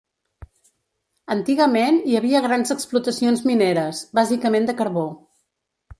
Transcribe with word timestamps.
Antigament 1.35 2.01
hi 2.13 2.17
havia 2.21 2.41
grans 2.47 2.75
explotacions 2.77 3.45
mineres, 3.51 4.03
bàsicament 4.21 4.71
de 4.71 4.77
carbó. 4.81 5.05